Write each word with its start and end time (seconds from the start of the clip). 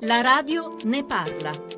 La 0.00 0.22
radio 0.22 0.76
ne 0.84 1.02
parla. 1.02 1.77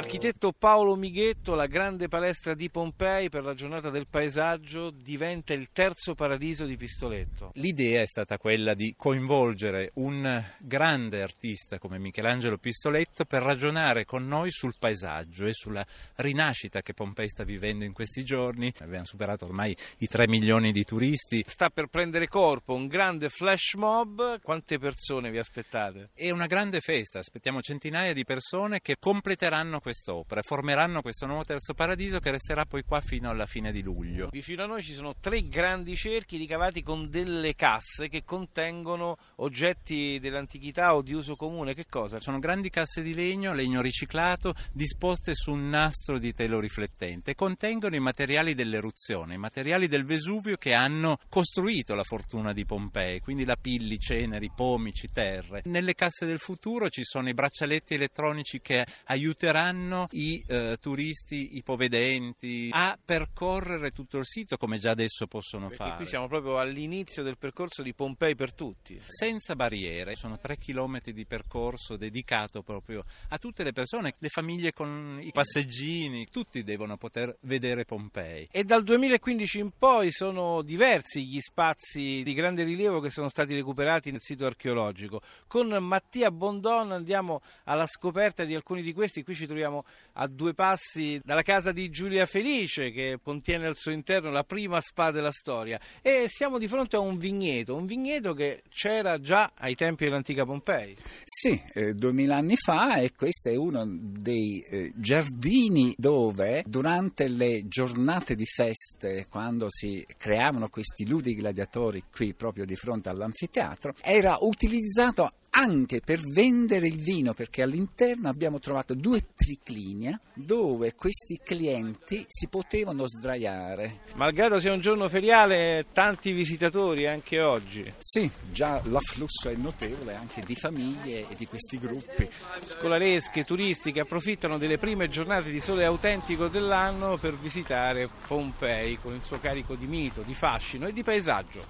Architetto 0.00 0.52
Paolo 0.52 0.96
Mighetto, 0.96 1.54
la 1.54 1.66
grande 1.66 2.08
palestra 2.08 2.54
di 2.54 2.70
Pompei 2.70 3.28
per 3.28 3.44
la 3.44 3.52
giornata 3.52 3.90
del 3.90 4.06
paesaggio 4.06 4.88
diventa 4.88 5.52
il 5.52 5.68
terzo 5.72 6.14
paradiso 6.14 6.64
di 6.64 6.78
Pistoletto. 6.78 7.50
L'idea 7.56 8.00
è 8.00 8.06
stata 8.06 8.38
quella 8.38 8.72
di 8.72 8.94
coinvolgere 8.96 9.90
un 9.96 10.42
grande 10.58 11.20
artista 11.20 11.78
come 11.78 11.98
Michelangelo 11.98 12.56
Pistoletto 12.56 13.26
per 13.26 13.42
ragionare 13.42 14.06
con 14.06 14.26
noi 14.26 14.50
sul 14.50 14.74
paesaggio 14.78 15.44
e 15.44 15.52
sulla 15.52 15.86
rinascita 16.16 16.80
che 16.80 16.94
Pompei 16.94 17.28
sta 17.28 17.44
vivendo 17.44 17.84
in 17.84 17.92
questi 17.92 18.24
giorni. 18.24 18.72
Abbiamo 18.78 19.04
superato 19.04 19.44
ormai 19.44 19.76
i 19.98 20.06
3 20.06 20.26
milioni 20.28 20.72
di 20.72 20.82
turisti. 20.82 21.44
Sta 21.46 21.68
per 21.68 21.88
prendere 21.88 22.26
corpo 22.26 22.72
un 22.72 22.86
grande 22.86 23.28
flash 23.28 23.74
mob. 23.74 24.40
Quante 24.40 24.78
persone 24.78 25.30
vi 25.30 25.38
aspettate? 25.38 26.08
È 26.14 26.30
una 26.30 26.46
grande 26.46 26.80
festa, 26.80 27.18
aspettiamo 27.18 27.60
centinaia 27.60 28.14
di 28.14 28.24
persone 28.24 28.80
che 28.80 28.96
completeranno 28.98 29.78
quest'opera, 29.90 30.42
formeranno 30.42 31.02
questo 31.02 31.26
nuovo 31.26 31.42
terzo 31.42 31.74
paradiso 31.74 32.20
che 32.20 32.30
resterà 32.30 32.64
poi 32.64 32.84
qua 32.84 33.00
fino 33.00 33.28
alla 33.28 33.46
fine 33.46 33.72
di 33.72 33.82
luglio. 33.82 34.28
Vicino 34.30 34.62
a 34.62 34.66
noi 34.66 34.82
ci 34.84 34.94
sono 34.94 35.16
tre 35.18 35.48
grandi 35.48 35.96
cerchi 35.96 36.36
ricavati 36.36 36.84
con 36.84 37.10
delle 37.10 37.56
casse 37.56 38.08
che 38.08 38.22
contengono 38.24 39.16
oggetti 39.36 40.20
dell'antichità 40.20 40.94
o 40.94 41.02
di 41.02 41.12
uso 41.12 41.34
comune. 41.34 41.74
Che 41.74 41.86
cosa? 41.88 42.20
Sono 42.20 42.38
grandi 42.38 42.70
casse 42.70 43.02
di 43.02 43.14
legno, 43.14 43.52
legno 43.52 43.80
riciclato, 43.80 44.54
disposte 44.72 45.34
su 45.34 45.50
un 45.50 45.68
nastro 45.68 46.18
di 46.18 46.32
telo 46.32 46.60
riflettente. 46.60 47.34
Contengono 47.34 47.96
i 47.96 48.00
materiali 48.00 48.54
dell'eruzione, 48.54 49.34
i 49.34 49.38
materiali 49.38 49.88
del 49.88 50.04
Vesuvio 50.04 50.56
che 50.56 50.72
hanno 50.72 51.18
costruito 51.28 51.96
la 51.96 52.04
fortuna 52.04 52.52
di 52.52 52.64
Pompei, 52.64 53.18
quindi 53.18 53.44
lapilli, 53.44 53.98
ceneri, 53.98 54.52
pomici, 54.54 55.08
terre. 55.08 55.62
Nelle 55.64 55.94
casse 55.94 56.26
del 56.26 56.38
futuro 56.38 56.88
ci 56.88 57.02
sono 57.02 57.28
i 57.28 57.34
braccialetti 57.34 57.94
elettronici 57.94 58.60
che 58.60 58.86
aiuteranno 59.06 59.78
i 60.12 60.42
eh, 60.46 60.76
turisti 60.80 61.56
ipovedenti 61.56 62.68
a 62.72 62.98
percorrere 63.02 63.90
tutto 63.90 64.18
il 64.18 64.26
sito 64.26 64.56
come 64.56 64.78
già 64.78 64.90
adesso 64.90 65.26
possono 65.26 65.68
Perché 65.68 65.84
fare. 65.84 65.96
qui 65.96 66.06
siamo 66.06 66.28
proprio 66.28 66.58
all'inizio 66.58 67.22
del 67.22 67.38
percorso 67.38 67.82
di 67.82 67.94
Pompei 67.94 68.34
per 68.34 68.54
tutti. 68.54 69.00
Senza 69.06 69.56
barriere, 69.56 70.16
sono 70.16 70.38
tre 70.38 70.56
chilometri 70.56 71.12
di 71.12 71.24
percorso 71.24 71.96
dedicato 71.96 72.62
proprio 72.62 73.04
a 73.28 73.38
tutte 73.38 73.62
le 73.62 73.72
persone, 73.72 74.14
le 74.18 74.28
famiglie 74.28 74.72
con 74.72 75.18
i 75.22 75.30
passeggini, 75.32 76.28
tutti 76.30 76.62
devono 76.62 76.96
poter 76.96 77.36
vedere 77.42 77.84
Pompei. 77.84 78.48
E 78.50 78.64
dal 78.64 78.82
2015 78.82 79.58
in 79.58 79.70
poi 79.78 80.10
sono 80.10 80.62
diversi 80.62 81.26
gli 81.26 81.40
spazi 81.40 82.22
di 82.22 82.34
grande 82.34 82.64
rilievo 82.64 83.00
che 83.00 83.10
sono 83.10 83.28
stati 83.28 83.54
recuperati 83.54 84.10
nel 84.10 84.20
sito 84.20 84.46
archeologico. 84.46 85.20
Con 85.46 85.68
Mattia 85.68 86.30
Bondon 86.30 86.92
andiamo 86.92 87.40
alla 87.64 87.86
scoperta 87.86 88.44
di 88.44 88.54
alcuni 88.54 88.82
di 88.82 88.92
questi. 88.92 89.22
Qui 89.22 89.34
ci 89.34 89.46
troviamo 89.46 89.59
a 89.64 90.26
due 90.26 90.54
passi 90.54 91.20
dalla 91.24 91.42
casa 91.42 91.72
di 91.72 91.88
Giulia 91.90 92.26
Felice 92.26 92.90
che 92.90 93.18
contiene 93.22 93.66
al 93.66 93.76
suo 93.76 93.90
interno 93.92 94.30
la 94.30 94.44
prima 94.44 94.80
spa 94.80 95.10
della 95.10 95.30
storia 95.30 95.78
e 96.02 96.26
siamo 96.28 96.58
di 96.58 96.68
fronte 96.68 96.96
a 96.96 97.00
un 97.00 97.16
vigneto, 97.16 97.74
un 97.74 97.86
vigneto 97.86 98.34
che 98.34 98.62
c'era 98.68 99.20
già 99.20 99.52
ai 99.56 99.74
tempi 99.74 100.04
dell'antica 100.04 100.44
Pompei. 100.44 100.96
Sì, 101.24 101.60
eh, 101.74 101.94
duemila 101.94 102.36
anni 102.36 102.56
fa 102.56 102.96
e 102.96 103.12
questo 103.14 103.48
è 103.48 103.56
uno 103.56 103.84
dei 103.86 104.60
eh, 104.60 104.92
giardini 104.94 105.94
dove 105.96 106.62
durante 106.66 107.28
le 107.28 107.66
giornate 107.66 108.34
di 108.34 108.46
feste, 108.46 109.26
quando 109.28 109.66
si 109.68 110.04
creavano 110.16 110.68
questi 110.68 111.06
ludi 111.06 111.34
gladiatori 111.34 112.04
qui 112.10 112.34
proprio 112.34 112.64
di 112.64 112.76
fronte 112.76 113.08
all'anfiteatro, 113.08 113.94
era 114.02 114.36
utilizzato 114.40 115.30
anche 115.50 116.00
per 116.00 116.20
vendere 116.20 116.86
il 116.86 117.02
vino 117.02 117.34
perché 117.34 117.62
all'interno 117.62 118.28
abbiamo 118.28 118.60
trovato 118.60 118.94
due 118.94 119.20
triclinia 119.34 120.18
dove 120.32 120.94
questi 120.94 121.40
clienti 121.42 122.24
si 122.28 122.46
potevano 122.46 123.06
sdraiare. 123.06 124.02
Malgrado 124.14 124.60
sia 124.60 124.72
un 124.72 124.80
giorno 124.80 125.08
feriale, 125.08 125.86
tanti 125.92 126.32
visitatori 126.32 127.06
anche 127.06 127.40
oggi. 127.40 127.92
Sì, 127.98 128.30
già 128.52 128.80
l'afflusso 128.84 129.48
è 129.48 129.54
notevole 129.54 130.14
anche 130.14 130.42
di 130.42 130.54
famiglie 130.54 131.28
e 131.28 131.34
di 131.36 131.46
questi 131.46 131.78
gruppi. 131.78 132.28
Scolaresche, 132.60 133.44
turisti 133.44 133.92
che 133.92 134.00
approfittano 134.00 134.56
delle 134.56 134.78
prime 134.78 135.08
giornate 135.08 135.50
di 135.50 135.60
sole 135.60 135.84
autentico 135.84 136.48
dell'anno 136.48 137.16
per 137.16 137.36
visitare 137.36 138.08
Pompei 138.26 138.98
con 139.00 139.14
il 139.14 139.22
suo 139.22 139.40
carico 139.40 139.74
di 139.74 139.86
mito, 139.86 140.22
di 140.22 140.34
fascino 140.34 140.86
e 140.86 140.92
di 140.92 141.02
paesaggio. 141.02 141.66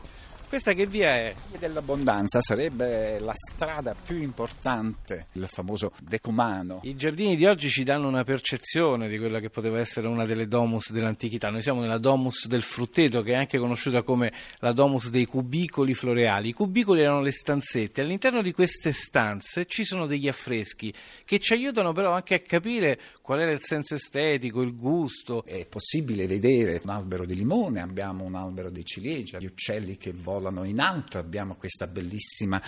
Questa 0.51 0.73
che 0.73 0.85
via 0.85 1.11
è? 1.11 1.35
Via 1.51 1.59
dell'abbondanza 1.61 2.41
sarebbe 2.41 3.21
la 3.21 3.33
strada 3.33 3.70
più 4.05 4.17
importante, 4.17 5.29
il 5.33 5.47
famoso 5.47 5.93
decumano. 6.03 6.81
I 6.83 6.97
giardini 6.97 7.37
di 7.37 7.47
oggi 7.47 7.71
ci 7.71 7.85
danno 7.85 8.09
una 8.09 8.25
percezione 8.25 9.09
di 9.09 9.17
quella 9.17 9.39
che 9.39 9.49
poteva 9.49 9.79
essere 9.79 10.09
una 10.09 10.25
delle 10.25 10.47
domus 10.47 10.91
dell'antichità. 10.91 11.51
Noi 11.51 11.63
siamo 11.63 11.81
nella 11.81 11.99
domus 11.99 12.47
del 12.49 12.63
frutteto, 12.63 13.23
che 13.23 13.33
è 13.33 13.37
anche 13.37 13.59
conosciuta 13.59 14.03
come 14.03 14.33
la 14.59 14.73
domus 14.73 15.11
dei 15.11 15.25
cubicoli 15.25 15.95
floreali. 15.95 16.49
I 16.49 16.53
cubicoli 16.53 17.01
erano 17.01 17.23
le 17.23 17.31
stanzette. 17.33 18.01
All'interno 18.01 18.43
di 18.43 18.53
queste 18.53 18.93
stanze 18.93 19.67
ci 19.67 19.85
sono 19.85 20.07
degli 20.07 20.29
affreschi 20.29 20.93
che 21.25 21.39
ci 21.39 21.53
aiutano 21.53 21.93
però 21.93 22.13
anche 22.13 22.35
a 22.35 22.41
capire 22.41 22.99
qual 23.23 23.41
era 23.41 23.53
il 23.53 23.63
senso 23.63 23.95
estetico, 23.95 24.63
il 24.63 24.75
gusto. 24.75 25.45
È 25.45 25.65
possibile 25.67 26.27
vedere 26.27 26.81
un 26.83 26.91
albero 26.91 27.25
di 27.25 27.37
limone, 27.37 27.81
abbiamo 27.81 28.25
un 28.25 28.35
albero 28.35 28.71
di 28.71 28.85
ciliegia, 28.85 29.39
gli 29.39 29.47
uccelli 29.47 29.97
che 29.97 30.13
volano 30.13 30.65
in 30.65 30.81
alto, 30.81 31.19
abbiamo 31.19 31.55
questa 31.55 31.87
bellissima 31.87 32.61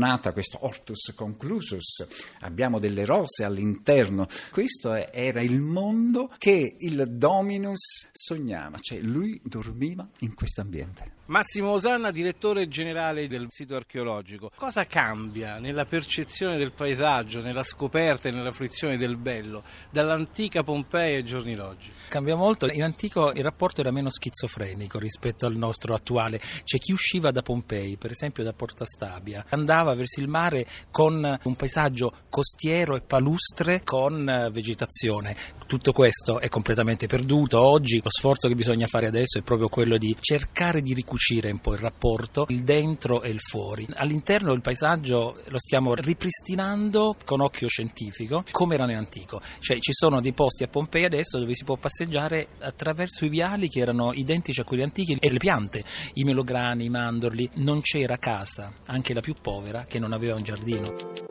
staccionata, 0.00 0.32
questo 0.32 0.64
Hortus 0.64 1.12
conclusus, 1.14 2.06
abbiamo 2.40 2.78
delle 2.78 3.04
rose 3.04 3.44
all'interno. 3.44 4.26
Questo 4.50 4.94
era 4.94 5.42
il 5.42 5.60
mondo 5.60 6.32
che 6.38 6.76
il 6.78 7.04
Dominus 7.08 8.08
sognava, 8.10 8.78
cioè 8.80 9.00
lui 9.00 9.38
dormiva 9.44 10.08
in 10.20 10.34
questo 10.34 10.62
ambiente. 10.62 11.18
Massimo 11.30 11.70
Osanna, 11.70 12.10
direttore 12.10 12.66
generale 12.66 13.28
del 13.28 13.46
sito 13.50 13.76
archeologico. 13.76 14.50
Cosa 14.52 14.84
cambia 14.86 15.60
nella 15.60 15.84
percezione 15.84 16.56
del 16.56 16.72
paesaggio, 16.72 17.40
nella 17.40 17.62
scoperta 17.62 18.28
e 18.28 18.32
nella 18.32 18.50
fruizione 18.50 18.96
del 18.96 19.16
bello 19.16 19.62
dall'antica 19.90 20.64
Pompei 20.64 21.14
ai 21.14 21.24
giorni 21.24 21.54
d'oggi? 21.54 21.88
Cambia 22.08 22.34
molto, 22.34 22.66
in 22.66 22.82
antico 22.82 23.30
il 23.30 23.44
rapporto 23.44 23.80
era 23.80 23.92
meno 23.92 24.10
schizofrenico 24.10 24.98
rispetto 24.98 25.46
al 25.46 25.54
nostro 25.54 25.94
attuale. 25.94 26.40
C'è 26.64 26.78
chi 26.78 26.90
usciva 26.90 27.30
da 27.30 27.42
Pompei, 27.42 27.96
per 27.96 28.10
esempio 28.10 28.42
da 28.42 28.52
Porta 28.52 28.84
Stabia, 28.84 29.44
andava 29.50 29.89
verso 29.94 30.20
il 30.20 30.28
mare 30.28 30.66
con 30.90 31.38
un 31.42 31.56
paesaggio 31.56 32.12
costiero 32.28 32.96
e 32.96 33.00
palustre 33.00 33.82
con 33.84 34.48
vegetazione. 34.52 35.36
Tutto 35.66 35.92
questo 35.92 36.40
è 36.40 36.48
completamente 36.48 37.06
perduto. 37.06 37.60
Oggi 37.60 38.00
lo 38.02 38.10
sforzo 38.10 38.48
che 38.48 38.54
bisogna 38.54 38.86
fare 38.86 39.06
adesso 39.06 39.38
è 39.38 39.42
proprio 39.42 39.68
quello 39.68 39.98
di 39.98 40.16
cercare 40.20 40.80
di 40.80 40.94
ricucire 40.94 41.50
un 41.50 41.60
po' 41.60 41.74
il 41.74 41.80
rapporto, 41.80 42.46
il 42.48 42.62
dentro 42.62 43.22
e 43.22 43.30
il 43.30 43.40
fuori. 43.40 43.86
All'interno 43.94 44.50
del 44.50 44.62
paesaggio 44.62 45.40
lo 45.46 45.58
stiamo 45.58 45.94
ripristinando 45.94 47.16
con 47.24 47.40
occhio 47.40 47.68
scientifico 47.68 48.44
come 48.50 48.74
era 48.74 48.84
nell'antico. 48.84 49.40
Cioè 49.60 49.78
ci 49.78 49.92
sono 49.92 50.20
dei 50.20 50.32
posti 50.32 50.64
a 50.64 50.68
Pompei 50.68 51.04
adesso 51.04 51.38
dove 51.38 51.54
si 51.54 51.64
può 51.64 51.76
passeggiare 51.76 52.48
attraverso 52.58 53.24
i 53.24 53.28
viali 53.28 53.68
che 53.68 53.80
erano 53.80 54.12
identici 54.12 54.60
a 54.60 54.64
quelli 54.64 54.82
antichi 54.82 55.16
e 55.20 55.30
le 55.30 55.38
piante, 55.38 55.84
i 56.14 56.24
melograni, 56.24 56.86
i 56.86 56.90
mandorli. 56.90 57.48
Non 57.54 57.80
c'era 57.80 58.16
casa, 58.18 58.72
anche 58.86 59.14
la 59.14 59.20
più 59.20 59.34
povera, 59.40 59.79
che 59.86 59.98
non 59.98 60.12
aveva 60.12 60.34
un 60.34 60.42
giardino. 60.42 61.29